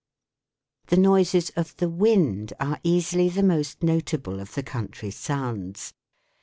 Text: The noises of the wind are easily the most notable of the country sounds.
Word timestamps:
The 0.87 0.97
noises 0.97 1.51
of 1.51 1.77
the 1.77 1.87
wind 1.87 2.53
are 2.59 2.79
easily 2.81 3.29
the 3.29 3.43
most 3.43 3.83
notable 3.83 4.39
of 4.39 4.55
the 4.55 4.63
country 4.63 5.11
sounds. 5.11 5.93